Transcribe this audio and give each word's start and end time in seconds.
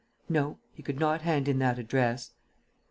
No; 0.27 0.57
he 0.73 0.81
could 0.81 0.99
not 0.99 1.21
hand 1.21 1.47
in 1.47 1.59
that 1.59 1.77
address.... 1.77 2.31